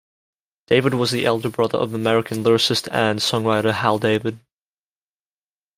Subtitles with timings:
[0.65, 4.39] David was the elder brother of American lyricist and songwriter, Hal David.